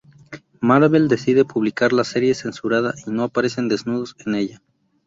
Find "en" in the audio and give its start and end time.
4.25-4.33